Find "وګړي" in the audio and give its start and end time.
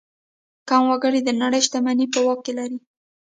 0.91-1.19